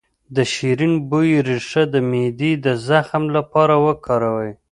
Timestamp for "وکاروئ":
3.85-4.51